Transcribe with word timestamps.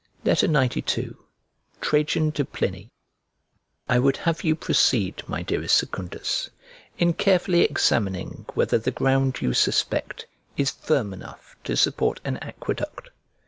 XCII 0.27 0.83
TRAJAN 1.79 2.31
TO 2.31 2.43
PLINY 2.43 2.89
I 3.87 3.99
WOULD 3.99 4.17
have 4.17 4.43
you 4.43 4.55
proceed, 4.55 5.21
my 5.27 5.43
dearest 5.43 5.77
Secundus, 5.77 6.49
in 6.97 7.13
carefully 7.13 7.61
examining 7.61 8.47
whether 8.55 8.79
the 8.79 8.89
ground 8.89 9.43
you 9.43 9.53
suspect 9.53 10.25
is 10.57 10.71
firm 10.71 11.13
enough 11.13 11.55
to 11.65 11.77
support 11.77 12.19
an 12.25 12.37
aqueduct. 12.37 13.11